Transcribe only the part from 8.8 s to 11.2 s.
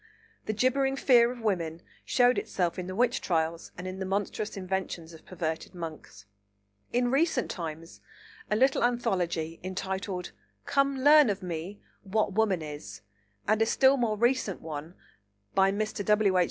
anthology entitled, Come